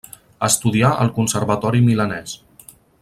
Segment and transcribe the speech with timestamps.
[0.47, 2.35] Estudià al Conservatori milanès.